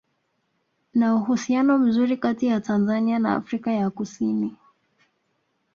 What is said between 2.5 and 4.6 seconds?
Tanzania na Afrika ya kusini